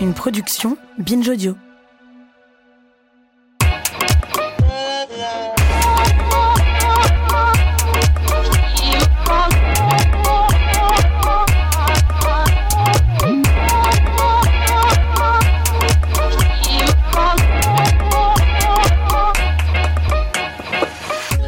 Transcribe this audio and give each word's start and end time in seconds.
Une 0.00 0.14
production 0.14 0.76
Binge 0.98 1.28
Audio. 1.28 1.56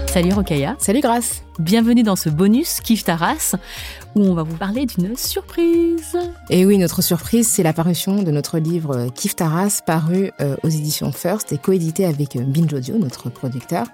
Salut 0.09 0.33
Rokaya. 0.33 0.75
Salut 0.81 1.01
Grace. 1.01 1.45
Bienvenue 1.61 2.03
dans 2.03 2.17
ce 2.17 2.29
bonus 2.29 2.81
Kif 2.81 3.05
Taras 3.05 3.55
où 4.15 4.23
on 4.23 4.35
va 4.35 4.43
vous 4.43 4.57
parler 4.57 4.87
d'une 4.87 5.17
surprise. 5.17 6.17
Et 6.49 6.65
oui, 6.65 6.79
notre 6.79 7.03
surprise, 7.03 7.49
c'est 7.49 7.63
l'apparition 7.63 8.23
de 8.23 8.31
notre 8.31 8.59
livre 8.59 9.09
Kif 9.15 9.37
Taras 9.37 9.81
paru 9.85 10.31
euh, 10.41 10.57
aux 10.63 10.69
éditions 10.69 11.13
First 11.13 11.53
et 11.53 11.59
coédité 11.59 12.05
avec 12.05 12.37
euh, 12.37 12.41
Binge 12.41 12.73
Audio, 12.73 12.99
notre 12.99 13.31
producteur. 13.31 13.87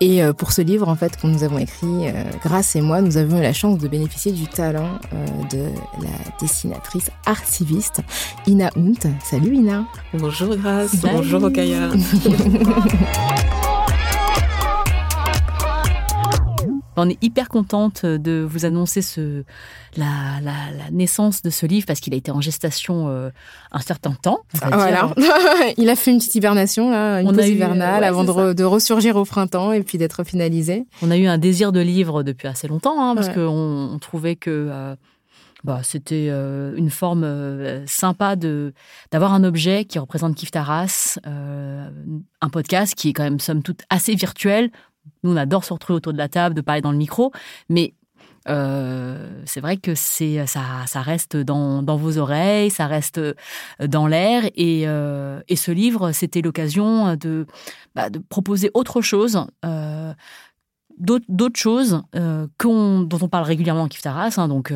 Et 0.00 0.22
euh, 0.22 0.32
pour 0.32 0.52
ce 0.52 0.62
livre, 0.62 0.88
en 0.88 0.96
fait, 0.96 1.16
que 1.16 1.26
nous 1.26 1.44
avons 1.44 1.58
écrit, 1.58 2.12
Grace 2.42 2.76
et 2.76 2.80
moi, 2.80 3.00
nous 3.00 3.16
avons 3.16 3.38
eu 3.38 3.42
la 3.42 3.52
chance 3.52 3.78
de 3.78 3.88
bénéficier 3.88 4.32
du 4.32 4.46
talent 4.46 4.98
de 5.50 5.64
la 6.02 6.10
dessinatrice 6.40 7.10
archiviste 7.26 8.00
Ina 8.46 8.70
Hunt. 8.76 9.08
Salut 9.24 9.54
Ina. 9.54 9.84
Bonjour 10.14 10.56
Grace. 10.56 10.96
Bonjour 10.96 11.40
Rokaya. 11.40 11.90
On 17.02 17.08
est 17.08 17.22
hyper 17.22 17.48
contente 17.48 18.06
de 18.06 18.46
vous 18.48 18.64
annoncer 18.64 19.02
ce, 19.02 19.42
la, 19.96 20.40
naissance 20.92 21.42
de 21.42 21.50
ce 21.50 21.66
livre 21.66 21.84
parce 21.86 21.98
qu'il 21.98 22.14
a 22.14 22.16
été 22.16 22.30
en 22.30 22.40
gestation 22.40 23.08
euh, 23.08 23.30
un 23.72 23.80
certain 23.80 24.12
temps. 24.12 24.40
Voilà. 24.54 25.12
Il 25.76 25.88
a 25.88 25.96
fait 25.96 26.12
une 26.12 26.18
petite 26.18 26.36
hibernation, 26.36 26.90
là, 26.90 27.20
une 27.20 27.32
pause 27.32 27.48
hivernale 27.48 28.04
avant 28.04 28.22
de, 28.24 28.62
ressurgir 28.62 29.16
au 29.16 29.24
printemps 29.24 29.72
et 29.72 29.82
puis 29.82 29.98
d'être 29.98 30.22
finalisé. 30.22 30.86
On 31.02 31.10
a 31.10 31.16
eu 31.16 31.26
un 31.26 31.38
désir 31.38 31.72
de 31.72 31.80
livre 31.80 32.22
depuis 32.22 32.46
assez 32.46 32.68
longtemps 32.68 33.02
hein, 33.02 33.16
parce 33.16 33.28
qu'on 33.30 33.90
on 33.92 33.98
trouvait 33.98 34.36
que 34.36 34.68
euh, 34.70 34.94
bah, 35.64 35.80
c'était 35.82 36.28
euh, 36.30 36.72
une 36.76 36.90
forme 36.90 37.26
sympa 37.86 38.36
de 38.36 38.72
d'avoir 39.10 39.34
un 39.34 39.42
objet 39.42 39.84
qui 39.84 39.98
représente 39.98 40.36
Kif 40.36 40.52
Taras, 40.52 41.18
un 41.24 42.48
podcast 42.48 42.94
qui 42.94 43.08
est 43.08 43.12
quand 43.12 43.24
même 43.24 43.40
somme 43.40 43.62
toute 43.64 43.82
assez 43.90 44.14
virtuel 44.14 44.70
nous, 45.22 45.32
on 45.32 45.36
adore 45.36 45.64
se 45.64 45.72
retrouver 45.72 45.96
autour 45.96 46.12
de 46.12 46.18
la 46.18 46.28
table, 46.28 46.54
de 46.54 46.60
parler 46.60 46.80
dans 46.80 46.92
le 46.92 46.98
micro, 46.98 47.32
mais 47.68 47.94
euh, 48.48 49.42
c'est 49.44 49.60
vrai 49.60 49.76
que 49.76 49.94
ça, 49.94 50.84
reste 50.94 51.36
dans, 51.36 51.96
vos 51.96 52.18
oreilles, 52.18 52.70
ça 52.70 52.86
reste 52.86 53.18
euh, 53.18 53.34
dans 53.86 54.06
l'air. 54.06 54.44
Et, 54.54 54.84
euh, 54.86 55.40
et, 55.48 55.56
ce 55.56 55.70
livre, 55.70 56.12
c'était 56.12 56.42
l'occasion 56.42 57.16
de, 57.16 57.46
bah, 57.94 58.08
proposer 58.28 58.70
autre 58.74 59.00
chose. 59.00 59.46
d'autres 60.98 61.58
choses 61.58 62.02
dont 62.12 62.48
on 62.62 63.28
parle 63.28 63.44
régulièrement 63.44 63.82
en 63.82 63.88
Kiftaras, 63.88 64.34
hein, 64.36 64.48
donc 64.48 64.72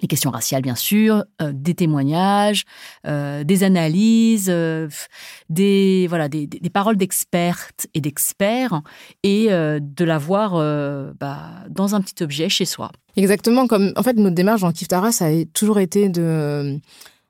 les 0.00 0.08
questions 0.08 0.30
raciales, 0.30 0.62
bien 0.62 0.74
sûr, 0.74 1.24
euh, 1.42 1.52
des 1.54 1.74
témoignages, 1.74 2.64
euh, 3.06 3.44
des 3.44 3.64
analyses, 3.64 4.48
euh, 4.48 4.88
des, 5.48 6.06
voilà, 6.08 6.28
des, 6.28 6.48
paroles 6.72 6.96
d'expertes 6.96 7.86
et 7.94 8.00
d'experts, 8.00 8.82
et 9.22 9.48
de 9.48 10.04
l'avoir 10.04 10.52
bah, 11.18 11.64
dans 11.70 11.94
un 11.94 12.00
petit 12.00 12.22
objet 12.22 12.48
chez 12.48 12.64
soi. 12.64 12.90
Exactement, 13.16 13.66
comme 13.66 13.92
en 13.96 14.02
fait 14.02 14.14
notre 14.14 14.34
démarche 14.34 14.60
dans 14.60 14.72
Kiftara, 14.72 15.12
ça 15.12 15.26
a 15.26 15.44
toujours 15.52 15.80
été 15.80 16.08
de 16.08 16.78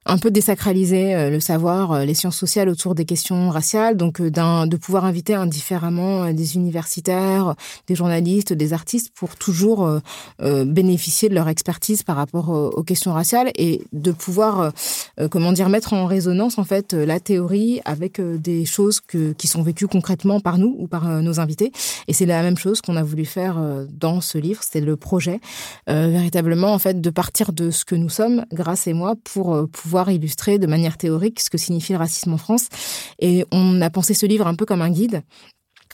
un 0.09 0.17
peu 0.17 0.31
désacraliser 0.31 1.15
euh, 1.15 1.31
le 1.31 1.39
savoir, 1.39 1.93
euh, 1.93 2.05
les 2.05 2.15
sciences 2.15 2.37
sociales 2.37 2.71
autour 2.71 2.95
des 2.95 3.05
questions 3.05 3.51
raciales, 3.51 3.97
donc 3.97 4.21
euh, 4.21 4.31
de 4.31 4.77
pouvoir 4.77 5.05
inviter 5.05 5.35
indifféremment 5.35 6.33
des 6.33 6.57
universitaires, 6.57 7.55
des 7.87 7.95
journalistes, 7.95 8.55
des 8.55 8.73
artistes 8.73 9.13
pour 9.15 9.37
toujours 9.37 10.01
bénéficier 10.39 11.29
de 11.29 11.35
leur 11.35 11.49
expertise 11.49 12.03
par 12.03 12.17
rapport 12.17 12.49
aux 12.49 12.83
questions 12.83 13.13
raciales 13.13 13.51
et 13.57 13.83
de 13.93 14.13
pouvoir, 14.13 14.73
comment 15.31 15.53
dire, 15.53 15.69
mettre 15.69 15.93
en 15.93 16.07
résonance 16.07 16.59
en 16.59 16.65
fait 16.65 16.95
la 16.95 17.21
théorie 17.21 17.81
avec 17.85 18.21
des 18.21 18.65
choses 18.65 19.01
qui 19.01 19.47
sont 19.47 19.63
vécues 19.63 19.89
concrètement 19.89 20.41
par 20.41 20.57
nous 20.59 20.75
ou 20.79 20.87
par 20.87 21.07
nos 21.23 21.41
invités. 21.41 21.73
Et 22.07 22.13
c'est 22.13 22.27
la 22.27 22.43
même 22.43 22.57
chose 22.57 22.81
qu'on 22.81 22.97
a 22.97 23.03
voulu 23.03 23.25
faire 23.25 23.61
dans 23.91 24.21
ce 24.21 24.39
livre, 24.39 24.63
c'était 24.63 24.81
le 24.81 24.97
projet, 24.97 25.41
véritablement 25.87 26.73
en 26.73 26.79
fait 26.79 27.01
de 27.01 27.11
partir 27.11 27.53
de 27.53 27.71
ce 27.71 27.85
que 27.85 27.95
nous 27.95 28.11
sommes, 28.11 28.45
grâce 28.53 28.87
et 28.87 28.95
moi, 28.95 29.15
pour 29.25 29.69
pouvoir 29.69 29.98
illustrer 30.09 30.59
de 30.59 30.67
manière 30.67 30.97
théorique 30.97 31.41
ce 31.41 31.51
que 31.51 31.59
signifie 31.59 31.93
le 31.93 31.99
racisme 31.99 32.33
en 32.33 32.39
France. 32.39 32.69
Et 33.19 33.45
on 33.51 33.81
a 33.81 33.91
pensé 33.91 34.15
ce 34.15 34.27
livre 34.27 34.47
un 34.47 34.55
peu 34.55 34.65
comme 34.65 34.83
un 34.83 34.91
guide 34.91 35.23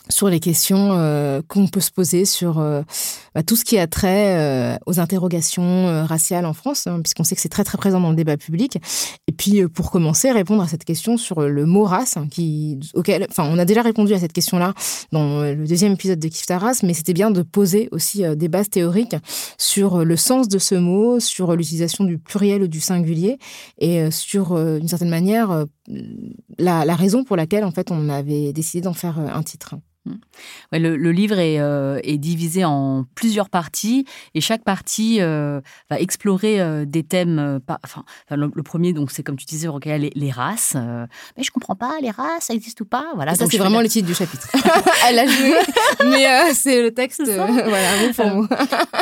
sur 0.09 0.29
les 0.29 0.39
questions 0.39 0.89
euh, 0.91 1.41
qu'on 1.47 1.67
peut 1.67 1.79
se 1.79 1.91
poser 1.91 2.25
sur 2.25 2.59
euh, 2.59 2.83
bah, 3.33 3.43
tout 3.43 3.55
ce 3.55 3.65
qui 3.65 3.77
a 3.77 3.87
trait 3.87 4.37
euh, 4.37 4.77
aux 4.85 4.99
interrogations 4.99 6.05
raciales 6.05 6.45
en 6.45 6.53
France, 6.53 6.87
hein, 6.87 7.01
puisqu'on 7.01 7.23
sait 7.23 7.35
que 7.35 7.41
c'est 7.41 7.49
très 7.49 7.63
très 7.63 7.77
présent 7.77 7.99
dans 7.99 8.09
le 8.09 8.15
débat 8.15 8.37
public. 8.37 8.77
Et 9.27 9.31
puis 9.31 9.67
pour 9.67 9.91
commencer, 9.91 10.31
répondre 10.31 10.61
à 10.61 10.67
cette 10.67 10.83
question 10.83 11.17
sur 11.17 11.41
le 11.41 11.65
mot 11.65 11.83
race, 11.83 12.17
hein, 12.17 12.27
qui, 12.29 12.79
auquel, 12.93 13.25
enfin, 13.29 13.49
on 13.51 13.57
a 13.57 13.65
déjà 13.65 13.81
répondu 13.81 14.13
à 14.13 14.19
cette 14.19 14.33
question-là 14.33 14.73
dans 15.11 15.41
le 15.41 15.67
deuxième 15.67 15.93
épisode 15.93 16.19
de 16.19 16.27
Kiftaras, 16.27 16.81
mais 16.83 16.93
c'était 16.93 17.13
bien 17.13 17.31
de 17.31 17.41
poser 17.41 17.89
aussi 17.91 18.23
des 18.35 18.47
bases 18.47 18.69
théoriques 18.69 19.15
sur 19.57 20.05
le 20.05 20.15
sens 20.15 20.47
de 20.47 20.59
ce 20.59 20.75
mot, 20.75 21.19
sur 21.19 21.55
l'utilisation 21.55 22.03
du 22.03 22.17
pluriel 22.17 22.63
ou 22.63 22.67
du 22.67 22.79
singulier, 22.79 23.37
et 23.79 24.11
sur, 24.11 24.55
d'une 24.55 24.87
certaine 24.87 25.09
manière, 25.09 25.65
la, 26.57 26.85
la 26.85 26.95
raison 26.95 27.23
pour 27.23 27.35
laquelle 27.35 27.63
en 27.63 27.71
fait 27.71 27.91
on 27.91 28.09
avait 28.09 28.53
décidé 28.53 28.81
d'en 28.81 28.93
faire 28.93 29.19
un 29.19 29.43
titre. 29.43 29.75
Ouais, 30.71 30.79
le, 30.79 31.11
livre 31.11 31.39
est, 31.39 31.59
euh, 31.59 31.99
est, 32.03 32.17
divisé 32.17 32.63
en 32.63 33.05
plusieurs 33.15 33.49
parties 33.49 34.05
et 34.35 34.41
chaque 34.41 34.63
partie 34.63 35.19
euh, 35.19 35.61
va 35.89 35.99
explorer 35.99 36.61
euh, 36.61 36.85
des 36.85 37.03
thèmes. 37.03 37.59
enfin, 37.83 38.03
le, 38.29 38.49
premier, 38.63 38.93
donc 38.93 39.11
c'est 39.11 39.23
comme 39.23 39.35
tu 39.35 39.45
disais, 39.45 39.67
les, 39.85 40.11
les 40.13 40.31
races. 40.31 40.75
mais 40.75 41.43
je 41.43 41.51
comprends 41.51 41.75
pas, 41.75 41.93
les 42.01 42.11
races, 42.11 42.45
ça 42.45 42.53
existe 42.53 42.81
ou 42.81 42.85
pas 42.85 43.05
Voilà. 43.15 43.35
ça 43.35 43.45
c'est 43.49 43.57
vraiment 43.57 43.81
le 43.81 43.87
titre 43.87 44.07
du 44.07 44.13
chapitre. 44.13 44.47
Elle 45.07 45.19
a 45.19 45.25
joué, 45.25 45.53
mais 46.05 46.53
c'est 46.53 46.81
le 46.81 46.93
texte. 46.93 47.23
voilà, 47.25 47.89
pour 48.15 48.47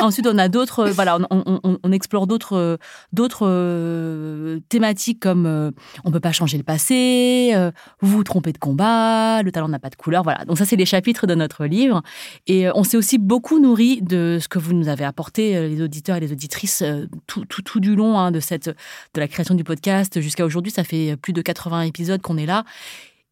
Ensuite, 0.00 0.26
on 0.26 0.38
a 0.38 0.48
d'autres. 0.48 0.88
voilà, 0.88 1.18
on, 1.30 1.78
on, 1.82 1.92
explore 1.92 2.26
d'autres 2.26 2.78
d'autres 3.12 4.58
thématiques 4.68 5.20
comme 5.20 5.72
on 6.04 6.10
peut 6.10 6.20
pas 6.20 6.32
changer 6.32 6.56
le 6.56 6.64
passé, 6.64 7.54
vous 8.00 8.16
vous 8.16 8.24
trompez 8.24 8.52
de 8.52 8.58
combat, 8.58 9.42
le 9.42 9.52
talent 9.52 9.68
n'a 9.68 9.78
pas 9.78 9.90
de 9.90 9.96
couleur. 9.96 10.22
Voilà. 10.22 10.44
Donc 10.44 10.58
ça, 10.58 10.64
c'est 10.64 10.76
les 10.76 10.86
chapitres 10.94 11.26
de 11.26 11.34
notre 11.34 11.66
livre. 11.66 12.02
Et 12.46 12.68
euh, 12.68 12.72
on 12.76 12.84
s'est 12.84 12.96
aussi 12.96 13.18
beaucoup 13.18 13.58
nourri 13.58 14.00
de 14.00 14.38
ce 14.40 14.46
que 14.46 14.60
vous 14.60 14.74
nous 14.74 14.88
avez 14.88 15.04
apporté, 15.04 15.56
euh, 15.56 15.66
les 15.66 15.82
auditeurs 15.82 16.16
et 16.16 16.20
les 16.20 16.30
auditrices, 16.30 16.82
euh, 16.82 17.06
tout, 17.26 17.44
tout, 17.46 17.62
tout 17.62 17.80
du 17.80 17.96
long 17.96 18.16
hein, 18.16 18.30
de, 18.30 18.38
cette, 18.38 18.68
de 18.68 19.20
la 19.20 19.26
création 19.26 19.56
du 19.56 19.64
podcast 19.64 20.20
jusqu'à 20.20 20.44
aujourd'hui. 20.44 20.70
Ça 20.70 20.84
fait 20.84 21.16
plus 21.16 21.32
de 21.32 21.42
80 21.42 21.82
épisodes 21.82 22.22
qu'on 22.22 22.36
est 22.36 22.46
là. 22.46 22.64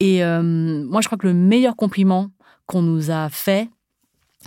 Et 0.00 0.18
moi, 0.24 1.00
je 1.00 1.06
crois 1.06 1.16
que 1.16 1.28
le 1.28 1.32
meilleur 1.32 1.76
compliment 1.76 2.26
qu'on 2.66 2.82
nous 2.82 3.12
a 3.12 3.28
fait, 3.28 3.68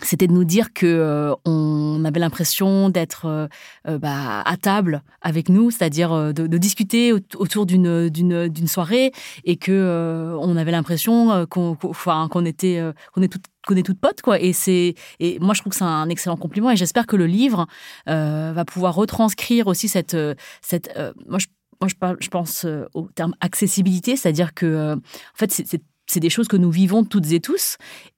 c'était 0.01 0.27
de 0.27 0.33
nous 0.33 0.43
dire 0.43 0.73
que 0.73 0.85
euh, 0.85 1.33
on 1.45 2.03
avait 2.05 2.19
l'impression 2.19 2.89
d'être 2.89 3.25
euh, 3.25 3.47
euh, 3.87 3.97
bah, 3.97 4.41
à 4.41 4.57
table 4.57 5.01
avec 5.21 5.49
nous, 5.49 5.71
c'est-à-dire 5.71 6.33
de, 6.33 6.57
discuter 6.57 7.11
autour 7.11 7.65
d'une 7.65 8.09
d'une 8.09 8.67
soirée 8.67 9.11
et 9.43 9.57
que 9.57 10.35
on 10.39 10.55
avait 10.55 10.71
l'impression 10.71 11.45
qu'on 11.47 11.75
qu'on 11.75 12.45
était 12.45 12.81
qu'on 13.13 13.21
est 13.21 13.27
toutes 13.27 13.45
qu'on 13.67 13.75
est 13.75 13.83
toutes 13.83 13.99
potes 13.99 14.21
quoi. 14.21 14.39
Et 14.39 14.53
c'est 14.53 14.95
et 15.19 15.37
moi 15.39 15.53
je 15.53 15.61
trouve 15.61 15.71
que 15.71 15.77
c'est 15.77 15.83
un 15.83 16.09
excellent 16.09 16.37
compliment 16.37 16.71
et 16.71 16.77
j'espère 16.77 17.07
que 17.07 17.17
le 17.17 17.27
livre 17.27 17.67
va 18.07 18.65
pouvoir 18.65 18.95
retranscrire 18.95 19.67
aussi 19.67 19.87
cette 19.87 20.17
cette 20.61 20.89
moi 21.27 21.39
je 21.39 21.47
moi, 21.81 21.89
je, 22.19 22.29
pense 22.29 22.65
au 22.93 23.09
terme 23.09 23.35
accessibilité, 23.41 24.15
c'est-à-dire 24.15 24.53
que, 24.53 24.93
en 24.95 25.37
fait, 25.37 25.51
c'est 25.51 25.81
c'est 26.07 26.19
des 26.19 26.29
choses 26.29 26.47
que 26.47 26.57
nous 26.57 26.71
vivons 26.71 27.03
toutes 27.03 27.31
et 27.31 27.39
tous. 27.39 27.77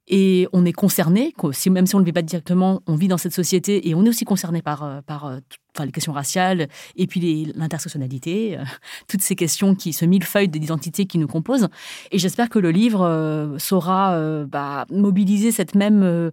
Et 0.09 0.47
on 0.53 0.63
est 0.65 0.73
concerné, 0.73 1.33
même 1.69 1.85
si 1.85 1.95
on 1.95 1.99
ne 1.99 2.03
le 2.03 2.05
vit 2.05 2.13
pas 2.13 2.21
directement, 2.21 2.81
on 2.87 2.95
vit 2.95 3.09
dans 3.09 3.17
cette 3.17 3.33
société 3.33 3.89
et 3.89 3.95
on 3.95 4.05
est 4.05 4.09
aussi 4.09 4.23
concerné 4.23 4.61
par, 4.61 4.83
euh, 4.83 5.01
par 5.05 5.25
euh, 5.25 5.39
les 5.79 5.91
questions 5.91 6.13
raciales 6.13 6.69
et 6.95 7.07
puis 7.07 7.51
l'intersectionnalité, 7.55 8.57
euh, 8.57 8.63
toutes 9.09 9.21
ces 9.21 9.35
questions 9.35 9.75
qui 9.75 9.91
se 9.91 10.05
millefeuillent 10.05 10.47
d'identités 10.47 11.07
qui 11.07 11.17
nous 11.17 11.27
composent. 11.27 11.67
Et 12.11 12.19
j'espère 12.19 12.47
que 12.47 12.57
le 12.57 12.71
livre 12.71 13.57
saura 13.59 14.17
bah, 14.45 14.85
mobiliser 14.89 15.51
cette 15.51 15.75
même 15.75 16.31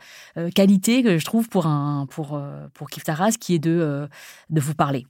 qualité 0.55 1.03
que 1.03 1.19
je 1.19 1.25
trouve 1.25 1.49
pour, 1.49 1.67
un, 1.67 2.07
pour, 2.07 2.41
pour 2.75 2.89
Kif 2.89 3.05
Taras, 3.05 3.33
qui 3.33 3.55
est 3.55 3.59
de, 3.59 4.09
de 4.51 4.61
vous 4.61 4.75
parler. 4.75 5.05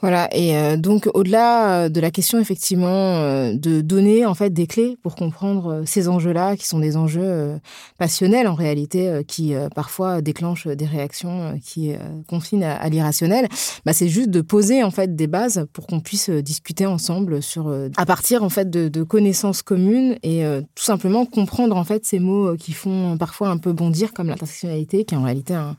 Voilà, 0.00 0.28
et 0.32 0.56
euh, 0.56 0.76
donc 0.76 1.08
au-delà 1.12 1.70
euh, 1.70 1.88
de 1.88 2.00
la 2.00 2.12
question 2.12 2.38
effectivement 2.38 3.16
euh, 3.16 3.52
de 3.54 3.80
donner 3.80 4.24
en 4.26 4.34
fait 4.34 4.50
des 4.50 4.68
clés 4.68 4.96
pour 5.02 5.16
comprendre 5.16 5.82
ces 5.86 6.06
enjeux-là, 6.08 6.56
qui 6.56 6.68
sont 6.68 6.78
des 6.78 6.96
enjeux 6.96 7.58
passionnels 7.98 8.46
en 8.46 8.54
réalité, 8.54 9.22
qui 9.26 9.54
parfois 9.74 10.22
déclenchent 10.22 10.68
des 10.68 10.84
réactions 10.84 11.58
qui 11.64 11.92
confinent 12.28 12.64
à, 12.64 12.88
l'irrationnel, 12.88 13.48
bah, 13.84 13.92
c'est 13.92 14.08
juste 14.08 14.30
de 14.30 14.40
poser 14.40 14.82
en 14.82 14.90
fait 14.90 15.16
des 15.16 15.26
bases 15.26 15.66
pour 15.72 15.86
qu'on 15.86 16.00
puisse 16.00 16.30
discuter 16.30 16.86
ensemble 16.86 17.42
sur 17.42 17.74
à 17.96 18.06
partir 18.06 18.42
en 18.42 18.48
fait 18.48 18.70
de, 18.70 19.02
connaissances 19.02 19.62
communes 19.62 20.16
et 20.22 20.42
tout 20.74 20.84
simplement 20.84 21.24
comprendre 21.26 21.76
en 21.76 21.84
fait 21.84 22.04
ces 22.04 22.18
mots 22.18 22.56
qui 22.56 22.72
font 22.72 23.16
parfois 23.18 23.48
un 23.48 23.58
peu 23.58 23.72
bondir 23.72 24.12
comme 24.12 24.28
l'intersectionnalité, 24.28 25.04
qui 25.04 25.14
est 25.14 25.18
en 25.18 25.22
réalité 25.22 25.54
un, 25.54 25.76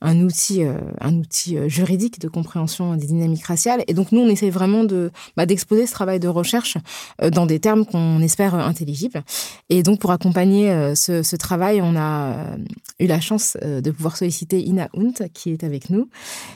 un 0.00 0.20
outil 0.20 0.62
un 1.00 1.14
outil 1.14 1.56
juridique 1.68 2.20
de 2.20 2.28
compréhension 2.28 2.96
des 2.96 3.06
dynamiques 3.06 3.46
raciales 3.46 3.61
et 3.86 3.94
donc, 3.94 4.12
nous, 4.12 4.20
on 4.20 4.28
essaie 4.28 4.50
vraiment 4.50 4.84
de 4.84 5.10
bah, 5.36 5.46
d'exposer 5.46 5.86
ce 5.86 5.92
travail 5.92 6.20
de 6.20 6.28
recherche 6.28 6.76
euh, 7.20 7.30
dans 7.30 7.46
des 7.46 7.58
termes 7.58 7.84
qu'on 7.84 8.20
espère 8.20 8.54
intelligibles. 8.54 9.22
Et 9.68 9.82
donc, 9.82 10.00
pour 10.00 10.10
accompagner 10.10 10.70
euh, 10.70 10.94
ce, 10.94 11.36
travail, 11.36 11.80
on 11.82 11.96
a 11.96 12.32
euh, 12.32 12.56
eu 13.00 13.06
la 13.06 13.20
chance 13.20 13.56
de 13.62 13.90
pouvoir 13.90 14.16
solliciter 14.16 14.60
Ina 14.60 14.88
Hunt, 14.96 15.26
qui 15.32 15.50
est 15.50 15.64
avec 15.64 15.90
nous. 15.90 16.08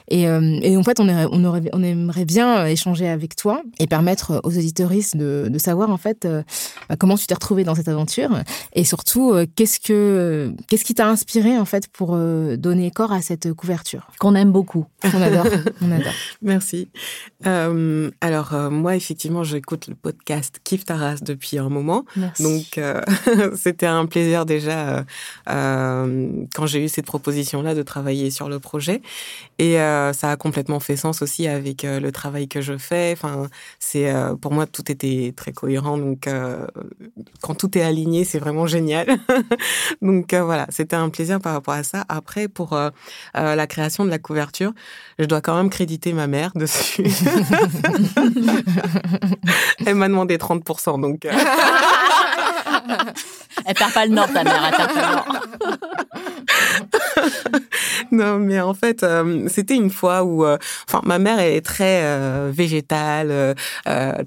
Et, 0.08 0.28
en 0.28 0.82
fait, 0.82 1.00
on, 1.00 1.08
on, 1.08 1.44
aurait, 1.44 1.62
on 1.72 1.82
aimerait 1.82 2.24
bien 2.24 2.66
échanger 2.66 3.08
avec 3.08 3.36
toi 3.36 3.62
et 3.78 3.86
permettre 3.86 4.40
aux 4.44 4.56
auditoristes 4.56 5.16
de, 5.16 5.48
de 5.50 5.58
savoir, 5.58 5.90
en 5.90 5.96
fait, 5.96 6.26
bah, 6.88 6.96
comment 6.96 7.16
tu 7.16 7.26
t'es 7.26 7.34
retrouvé 7.34 7.64
dans 7.64 7.74
cette 7.74 7.88
aventure 7.88 8.30
et 8.74 8.84
surtout, 8.84 9.34
qu'est-ce 9.56 9.80
que 9.80 10.54
qu'est-ce 10.68 10.84
qui 10.84 10.94
t'a 10.94 11.08
inspiré, 11.08 11.58
en 11.58 11.64
fait, 11.64 11.88
pour 11.88 12.16
donner 12.16 12.90
corps 12.90 13.12
à 13.12 13.22
cette 13.22 13.52
couverture? 13.52 14.08
Qu'on 14.18 14.34
aime 14.34 14.52
beaucoup. 14.52 14.86
On 15.04 15.22
adore. 15.22 15.46
on 15.82 15.90
adore. 15.90 16.12
Merci. 16.42 16.88
Euh, 17.46 18.10
alors, 18.22 18.54
euh, 18.54 18.70
moi, 18.70 18.96
effectivement, 18.96 19.44
j'écoute 19.44 19.88
le 19.88 19.94
podcast 19.94 20.58
Kif 20.64 20.84
Taras 20.84 21.16
depuis 21.22 21.58
un 21.58 21.68
moment. 21.68 22.04
Donc, 22.40 22.78
euh, 22.78 23.02
c'était 23.56 23.86
un 23.86 24.06
plaisir 24.06 24.46
déjà 24.46 25.04
quand 25.46 26.66
j'ai 26.66 26.84
eu 26.84 26.88
cette 26.88 27.06
proposition-là 27.06 27.74
de 27.74 27.82
travailler 27.82 28.30
sur 28.30 28.48
le 28.48 28.58
projet. 28.58 29.02
Et 29.58 29.76
ça 29.76 30.30
a 30.30 30.36
complètement 30.36 30.80
fait 30.80 30.96
sens 30.96 31.22
aussi 31.22 31.48
avec 31.48 31.82
le 31.82 32.10
travail 32.10 32.48
que 32.48 32.60
je 32.60 32.76
fais. 32.76 33.12
Enfin, 33.12 33.48
c'est 33.78 34.12
pour 34.40 34.52
moi, 34.52 34.66
tout 34.66 34.90
était 34.90 35.32
très 35.36 35.52
cohérent. 35.52 35.96
Donc, 35.96 36.28
quand 37.40 37.54
tout 37.54 37.78
est 37.78 37.82
aligné, 37.82 38.24
c'est 38.24 38.38
vraiment 38.38 38.66
génial. 38.66 39.06
donc, 40.02 40.34
voilà, 40.34 40.66
c'était 40.68 40.96
un 40.96 41.08
plaisir 41.08 41.40
par 41.40 41.54
rapport 41.54 41.74
à 41.74 41.82
ça. 41.82 42.04
Après, 42.08 42.48
pour 42.48 42.78
la 43.34 43.66
création 43.66 44.04
de 44.04 44.10
la 44.10 44.18
couverture, 44.18 44.72
je 45.18 45.24
dois 45.24 45.40
quand 45.40 45.56
même 45.56 45.70
créditer 45.70 46.12
ma 46.12 46.26
mère 46.26 46.52
dessus. 46.54 47.04
elle 49.86 49.94
m'a 49.94 50.08
demandé 50.08 50.36
30%, 50.36 51.00
donc. 51.00 51.24
Euh. 51.24 51.32
elle 53.66 53.74
perd 53.74 53.92
pas 53.92 54.06
le 54.06 54.12
nord, 54.12 54.32
ta 54.32 54.44
mère. 54.44 55.24
non, 58.12 58.38
mais 58.38 58.60
en 58.60 58.74
fait, 58.74 59.02
euh, 59.02 59.48
c'était 59.48 59.74
une 59.74 59.90
fois 59.90 60.24
où, 60.24 60.44
euh, 60.44 60.58
enfin, 60.88 61.00
ma 61.04 61.18
mère 61.18 61.38
est 61.40 61.60
très 61.60 62.50
végétale, 62.50 63.54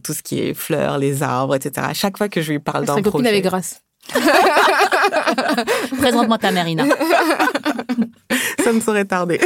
tout 0.03 0.13
ce 0.13 0.21
qui 0.21 0.39
est 0.39 0.53
fleurs, 0.53 0.97
les 0.97 1.23
arbres, 1.23 1.55
etc. 1.55 1.87
À 1.89 1.93
chaque 1.93 2.17
fois 2.17 2.29
que 2.29 2.41
je 2.41 2.51
lui 2.51 2.59
parle 2.59 2.85
d'un 2.85 2.93
projet. 2.93 3.03
copine 3.03 3.27
avait 3.27 3.41
grâce. 3.41 3.81
Présente-moi 5.97 6.37
ta 6.37 6.51
Marina. 6.51 6.85
Ça 8.63 8.73
me 8.73 8.79
saurait 8.79 9.05
tarder. 9.05 9.39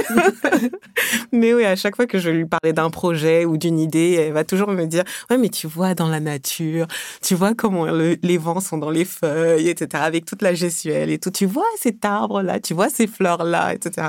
mais 1.31 1.53
oui, 1.53 1.65
à 1.65 1.75
chaque 1.75 1.95
fois 1.95 2.05
que 2.07 2.19
je 2.19 2.29
lui 2.29 2.45
parlais 2.45 2.73
d'un 2.73 2.89
projet 2.89 3.45
ou 3.45 3.57
d'une 3.57 3.79
idée, 3.79 4.13
elle 4.13 4.33
va 4.33 4.43
toujours 4.43 4.69
me 4.69 4.85
dire 4.85 5.03
Ouais, 5.29 5.37
mais 5.37 5.49
tu 5.49 5.67
vois 5.67 5.93
dans 5.95 6.07
la 6.07 6.19
nature, 6.19 6.87
tu 7.21 7.35
vois 7.35 7.53
comment 7.53 7.85
les 7.85 8.37
vents 8.37 8.59
sont 8.59 8.77
dans 8.77 8.89
les 8.89 9.05
feuilles, 9.05 9.69
etc., 9.69 10.03
avec 10.05 10.25
toute 10.25 10.41
la 10.41 10.53
gestuelle 10.53 11.09
et 11.09 11.19
tout. 11.19 11.31
Tu 11.31 11.45
vois 11.45 11.63
cet 11.77 12.03
arbre-là, 12.05 12.59
tu 12.59 12.73
vois 12.73 12.89
ces 12.89 13.07
fleurs-là, 13.07 13.73
etc. 13.73 14.07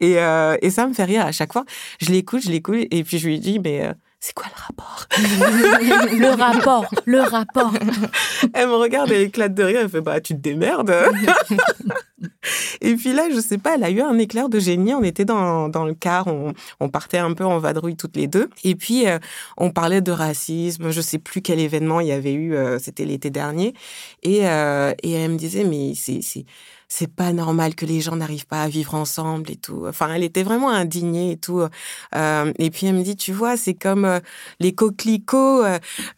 Et, 0.00 0.18
euh, 0.18 0.56
et 0.62 0.70
ça 0.70 0.86
me 0.86 0.92
fait 0.92 1.04
rire 1.04 1.24
à 1.24 1.32
chaque 1.32 1.52
fois. 1.52 1.64
Je 2.00 2.10
l'écoute, 2.10 2.42
je 2.44 2.50
l'écoute, 2.50 2.86
et 2.90 3.04
puis 3.04 3.18
je 3.18 3.26
lui 3.26 3.40
dis 3.40 3.58
Mais. 3.58 3.86
Euh, 3.86 3.92
c'est 4.26 4.34
quoi 4.34 4.46
le 4.48 4.60
rapport? 4.60 5.06
Le 6.18 6.34
rapport, 6.34 6.90
le 7.04 7.20
rapport. 7.20 7.72
Elle 8.54 8.66
me 8.66 8.74
regarde, 8.74 9.12
elle 9.12 9.22
éclate 9.22 9.54
de 9.54 9.62
rire, 9.62 9.80
elle 9.82 9.88
fait 9.88 10.00
bah 10.00 10.20
tu 10.20 10.34
te 10.34 10.40
démerdes. 10.40 10.92
et 12.80 12.96
puis 12.96 13.12
là, 13.12 13.28
je 13.32 13.38
sais 13.38 13.58
pas, 13.58 13.76
elle 13.76 13.84
a 13.84 13.90
eu 13.90 14.00
un 14.00 14.18
éclair 14.18 14.48
de 14.48 14.58
génie. 14.58 14.94
On 14.94 15.04
était 15.04 15.24
dans, 15.24 15.68
dans 15.68 15.84
le 15.84 15.94
car, 15.94 16.26
on, 16.26 16.54
on, 16.80 16.88
partait 16.88 17.18
un 17.18 17.34
peu 17.34 17.44
en 17.44 17.58
vadrouille 17.58 17.96
toutes 17.96 18.16
les 18.16 18.26
deux. 18.26 18.50
Et 18.64 18.74
puis 18.74 19.06
euh, 19.06 19.18
on 19.56 19.70
parlait 19.70 20.00
de 20.00 20.10
racisme. 20.10 20.90
Je 20.90 21.00
sais 21.00 21.18
plus 21.18 21.40
quel 21.40 21.60
événement 21.60 22.00
il 22.00 22.08
y 22.08 22.12
avait 22.12 22.34
eu. 22.34 22.56
Euh, 22.56 22.80
c'était 22.80 23.04
l'été 23.04 23.30
dernier. 23.30 23.74
Et, 24.24 24.48
euh, 24.48 24.92
et 25.04 25.12
elle 25.12 25.32
me 25.32 25.38
disait 25.38 25.62
mais 25.62 25.92
c'est 25.94 26.44
c'est 26.88 27.12
pas 27.12 27.32
normal 27.32 27.74
que 27.74 27.84
les 27.84 28.00
gens 28.00 28.16
n'arrivent 28.16 28.46
pas 28.46 28.62
à 28.62 28.68
vivre 28.68 28.94
ensemble 28.94 29.50
et 29.50 29.56
tout. 29.56 29.84
Enfin, 29.86 30.12
elle 30.14 30.22
était 30.22 30.42
vraiment 30.42 30.70
indignée 30.70 31.32
et 31.32 31.36
tout. 31.36 31.62
Euh, 32.14 32.52
et 32.58 32.70
puis 32.70 32.86
elle 32.86 32.94
me 32.94 33.02
dit, 33.02 33.16
tu 33.16 33.32
vois, 33.32 33.56
c'est 33.56 33.74
comme 33.74 34.04
euh, 34.04 34.20
les 34.60 34.72
coquelicots. 34.72 35.64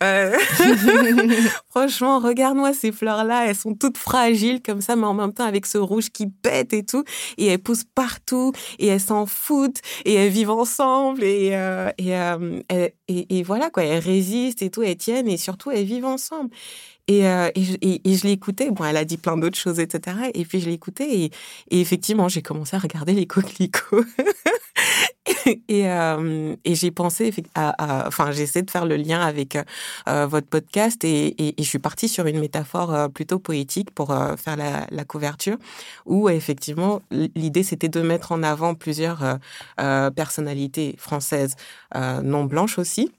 Euh, 0.02 0.36
franchement, 1.70 2.18
regarde-moi 2.18 2.74
ces 2.74 2.92
fleurs-là, 2.92 3.46
elles 3.46 3.56
sont 3.56 3.74
toutes 3.74 3.96
fragiles 3.96 4.60
comme 4.62 4.80
ça, 4.80 4.94
mais 4.96 5.06
en 5.06 5.14
même 5.14 5.32
temps 5.32 5.46
avec 5.46 5.64
ce 5.66 5.78
rouge 5.78 6.10
qui 6.10 6.26
pète 6.26 6.72
et 6.72 6.84
tout. 6.84 7.04
Et 7.38 7.46
elles 7.46 7.58
poussent 7.58 7.86
partout 7.94 8.52
et 8.78 8.88
elles 8.88 9.00
s'en 9.00 9.26
foutent 9.26 9.80
et 10.04 10.14
elles 10.14 10.30
vivent 10.30 10.50
ensemble 10.50 11.24
et, 11.24 11.58
et, 11.98 13.38
et, 13.38 13.42
voilà 13.42 13.70
quoi, 13.70 13.84
elles 13.84 14.02
résistent 14.02 14.62
et 14.62 14.70
tout, 14.70 14.82
elles 14.82 14.96
tiennent 14.96 15.28
et 15.28 15.36
surtout 15.36 15.70
elles 15.70 15.84
vivent 15.84 16.04
ensemble. 16.04 16.50
Et, 17.08 17.26
euh, 17.26 17.50
et, 17.54 18.10
et, 18.10 18.16
je 18.16 18.26
l'écoutais. 18.26 18.70
Bon, 18.70 18.84
elle 18.84 18.96
a 18.96 19.04
dit 19.04 19.16
plein 19.16 19.36
d'autres 19.36 19.58
choses, 19.58 19.80
etc. 19.80 20.16
Et 20.34 20.44
puis 20.44 20.60
je 20.60 20.68
l'écoutais 20.68 21.08
et, 21.10 21.30
et, 21.70 21.80
effectivement, 21.80 22.28
j'ai 22.28 22.42
commencé 22.42 22.76
à 22.76 22.78
regarder 22.78 23.14
les 23.14 23.26
coquelicots. 23.26 24.04
et, 25.68 25.90
euh, 25.90 26.56
et 26.64 26.74
j'ai 26.74 26.90
pensé, 26.90 27.32
à, 27.54 28.06
enfin, 28.06 28.32
j'ai 28.32 28.42
essayé 28.42 28.62
de 28.62 28.70
faire 28.70 28.86
le 28.86 28.96
lien 28.96 29.20
avec 29.20 29.56
euh, 30.08 30.26
votre 30.26 30.46
podcast 30.46 31.04
et, 31.04 31.54
je 31.58 31.64
suis 31.64 31.78
partie 31.78 32.08
sur 32.08 32.26
une 32.26 32.40
métaphore 32.40 32.94
euh, 32.94 33.08
plutôt 33.08 33.38
poétique 33.38 33.90
pour 33.90 34.10
euh, 34.10 34.36
faire 34.36 34.56
la, 34.56 34.86
la, 34.90 35.04
couverture, 35.04 35.56
où 36.06 36.28
effectivement, 36.28 37.00
l'idée 37.10 37.62
c'était 37.62 37.88
de 37.88 38.00
mettre 38.00 38.32
en 38.32 38.42
avant 38.42 38.74
plusieurs 38.74 39.38
personnalités 39.76 40.94
françaises 40.98 41.54
non 41.94 42.44
blanches 42.44 42.78
aussi 42.78 43.10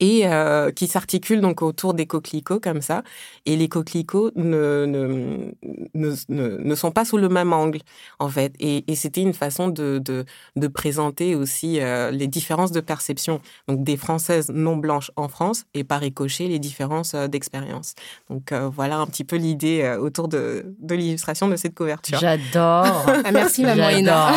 et 0.00 0.26
euh, 0.26 0.70
qui 0.70 0.86
s'articulent 0.86 1.40
donc 1.40 1.62
autour 1.62 1.94
des 1.94 2.06
coquelicots 2.06 2.60
comme 2.60 2.82
ça. 2.82 3.02
Et 3.46 3.56
les 3.56 3.68
coquelicots 3.68 4.30
ne, 4.36 4.84
ne, 4.86 5.52
ne, 5.94 6.58
ne, 6.58 6.74
sont 6.74 6.90
pas 6.90 7.04
sous 7.04 7.18
le 7.18 7.28
même 7.28 7.52
angle, 7.52 7.80
en 8.18 8.28
fait. 8.28 8.54
Et, 8.60 8.84
et 8.90 8.94
c'était 8.94 9.22
une 9.22 9.34
façon 9.34 9.68
de, 9.68 9.98
de, 9.98 10.24
de 10.56 10.66
présenter 10.68 11.34
aussi 11.34 11.80
euh, 11.80 12.10
les 12.10 12.26
différences 12.26 12.72
de 12.72 12.80
perception, 12.80 13.40
donc 13.66 13.82
des 13.82 13.96
Françaises 13.96 14.50
non 14.50 14.76
blanches 14.76 15.10
en 15.16 15.28
France, 15.28 15.64
et 15.74 15.84
par 15.84 16.00
ricochet, 16.00 16.46
les 16.46 16.58
différences 16.58 17.14
euh, 17.14 17.26
d'expérience. 17.26 17.94
Donc 18.30 18.52
voilà 18.52 18.98
un 18.98 19.06
petit 19.06 19.24
peu 19.24 19.36
l'idée 19.36 19.96
autour 20.00 20.28
de, 20.28 20.74
de 20.80 20.94
l'illustration 20.94 21.48
de 21.48 21.56
cette 21.56 21.74
couverture. 21.74 22.18
J'adore. 22.18 23.06
Ah, 23.24 23.32
merci, 23.32 23.62
maman 23.62 23.90
Ina. 23.90 24.30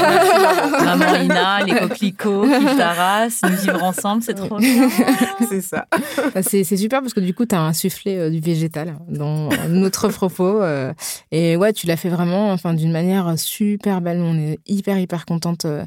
maman 0.83 1.15
Ina, 1.15 1.63
les 1.63 1.73
coquelicots, 1.73 2.43
qui 2.43 3.49
nous 3.49 3.57
vivre 3.57 3.83
ensemble, 3.83 4.23
c'est 4.23 4.33
trop 4.33 4.57
bien 4.57 4.89
c'est 5.51 5.61
ça. 5.61 5.87
Bah, 6.33 6.41
c'est 6.43 6.63
super 6.63 7.01
parce 7.01 7.13
que 7.13 7.19
du 7.19 7.33
coup, 7.33 7.45
tu 7.45 7.55
as 7.55 7.61
insufflé 7.61 8.15
euh, 8.17 8.29
du 8.29 8.39
végétal 8.39 8.97
dans 9.09 9.49
notre 9.67 10.07
propos. 10.09 10.61
Euh, 10.61 10.93
et 11.31 11.57
ouais, 11.57 11.73
tu 11.73 11.87
l'as 11.87 11.97
fait 11.97 12.09
vraiment 12.09 12.51
enfin, 12.51 12.73
d'une 12.73 12.91
manière 12.91 13.37
super 13.37 14.01
belle. 14.01 14.21
On 14.21 14.37
est 14.37 14.59
hyper, 14.65 14.97
hyper 14.97 15.25
contente 15.25 15.65
euh, 15.65 15.83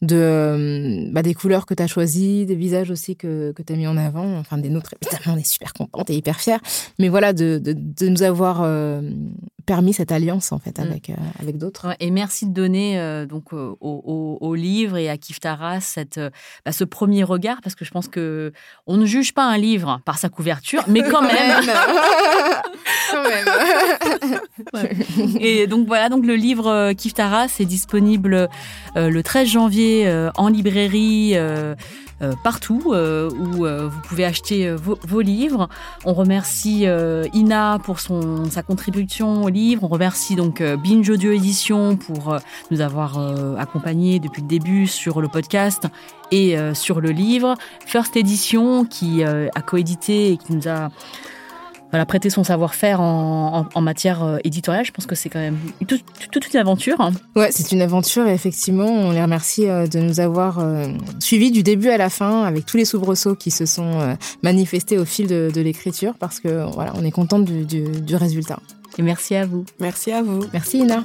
de, 0.00 1.10
bah, 1.12 1.22
des 1.22 1.34
couleurs 1.34 1.66
que 1.66 1.74
tu 1.74 1.82
as 1.82 1.86
choisies, 1.86 2.46
des 2.46 2.54
visages 2.54 2.90
aussi 2.90 3.16
que, 3.16 3.52
que 3.52 3.62
tu 3.62 3.72
as 3.72 3.76
mis 3.76 3.86
en 3.86 3.96
avant. 3.96 4.38
Enfin, 4.38 4.56
des 4.58 4.70
nôtres, 4.70 4.94
évidemment, 5.02 5.36
on 5.36 5.40
est 5.40 5.46
super 5.46 5.72
contente 5.74 6.08
et 6.10 6.14
hyper 6.14 6.40
fiers. 6.40 6.60
Mais 6.98 7.08
voilà, 7.08 7.32
de, 7.32 7.60
de, 7.62 8.08
nous 8.08 8.22
avoir 8.22 8.62
permis 9.64 9.92
cette 9.92 10.12
alliance 10.12 10.52
en 10.52 10.58
fait 10.58 10.78
mm. 10.78 10.82
avec, 10.82 11.12
avec 11.40 11.58
d'autres. 11.58 11.96
et 12.00 12.10
merci 12.10 12.46
de 12.46 12.52
donner 12.52 13.26
donc 13.28 13.52
au, 13.52 13.76
au, 14.40 14.54
livre 14.54 14.96
et 14.96 15.08
à 15.08 15.16
Kiftara 15.16 15.80
cette, 15.80 16.20
bah, 16.64 16.72
ce 16.72 16.84
premier 16.84 17.24
regard 17.24 17.60
parce 17.62 17.74
que 17.74 17.84
je 17.84 17.90
pense 17.90 18.08
que 18.08 18.52
on 18.86 18.96
ne 18.96 19.06
juge 19.06 19.34
pas 19.34 19.44
un 19.44 19.58
livre 19.58 20.00
par 20.04 20.18
sa 20.18 20.28
couverture, 20.28 20.84
mais 20.88 21.02
quand 21.02 21.22
même. 21.22 21.64
quand 23.10 23.22
même. 24.72 24.88
Et 25.40 25.66
donc 25.66 25.86
voilà, 25.86 26.08
donc 26.08 26.26
le 26.26 26.34
livre 26.34 26.92
Kiftara, 26.92 27.48
c'est 27.48 27.64
disponible 27.64 28.48
le 28.94 29.22
13 29.22 29.48
janvier 29.48 30.28
en 30.36 30.48
librairie. 30.48 31.36
Euh, 32.22 32.34
partout 32.40 32.92
euh, 32.92 33.30
où 33.30 33.66
euh, 33.66 33.88
vous 33.88 34.00
pouvez 34.02 34.24
acheter 34.24 34.72
vos, 34.72 35.20
livres. 35.20 35.68
On 36.04 36.12
remercie 36.12 36.86
Ina 37.32 37.78
pour 37.82 38.00
son, 38.00 38.44
sa 38.50 38.62
contribution 38.62 39.44
au 39.44 39.48
livre. 39.48 39.84
On 39.84 39.88
remercie 39.88 40.36
donc 40.36 40.62
Binge 40.62 41.08
Audio 41.10 41.32
Édition 41.32 41.96
pour 41.96 42.36
nous 42.70 42.80
avoir 42.80 43.18
accompagnés 43.58 44.18
depuis 44.18 44.42
le 44.42 44.48
début 44.48 44.86
sur 44.86 45.20
le 45.20 45.28
podcast 45.28 45.86
et 46.30 46.56
sur 46.74 47.00
le 47.00 47.10
livre. 47.10 47.54
First 47.86 48.16
Edition 48.16 48.84
qui 48.84 49.22
a 49.22 49.62
coédité 49.62 50.32
et 50.32 50.36
qui 50.38 50.54
nous 50.54 50.68
a 50.68 50.88
voilà, 51.92 52.06
prêter 52.06 52.30
son 52.30 52.42
savoir-faire 52.42 53.00
en, 53.00 53.80
matière 53.82 54.24
euh, 54.24 54.38
éditoriale. 54.44 54.84
Je 54.84 54.92
pense 54.92 55.06
que 55.06 55.14
c'est 55.14 55.28
quand 55.28 55.38
même 55.38 55.58
toute 55.80 56.52
une 56.52 56.58
aventure. 56.58 57.00
Hein. 57.00 57.12
Ouais, 57.36 57.48
c'est 57.50 57.70
une 57.70 57.82
aventure 57.82 58.26
et 58.26 58.32
effectivement, 58.32 58.86
on 58.86 59.10
les 59.10 59.22
remercie 59.22 59.68
euh, 59.68 59.86
de 59.86 59.98
nous 59.98 60.18
avoir 60.18 60.58
euh, 60.58 60.86
suivis 61.20 61.50
du 61.50 61.62
début 61.62 61.90
à 61.90 61.98
la 61.98 62.08
fin 62.08 62.44
avec 62.44 62.64
tous 62.64 62.78
les 62.78 62.86
soubresauts 62.86 63.34
qui 63.34 63.50
se 63.50 63.66
sont 63.66 64.16
manifestés 64.42 64.98
au 64.98 65.04
fil 65.04 65.26
de, 65.26 65.60
l'écriture 65.62 66.14
parce 66.18 66.40
que 66.40 66.64
voilà, 66.72 66.92
on 66.96 67.04
est 67.04 67.10
content 67.10 67.38
du, 67.38 67.64
du 67.64 68.16
résultat. 68.16 68.58
Et 68.98 69.02
merci 69.02 69.36
à 69.36 69.46
vous. 69.46 69.64
Merci 69.78 70.12
à 70.12 70.22
vous. 70.22 70.44
Merci 70.52 70.78
Ina. 70.78 71.04